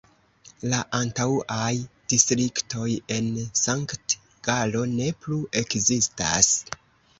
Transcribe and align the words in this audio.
La 0.69 0.77
antaŭaj 0.99 1.73
distriktoj 2.13 2.87
en 3.17 3.29
Sankt-Galo 3.61 4.83
ne 4.97 5.13
plu 5.27 5.41
ekzistas. 5.65 6.53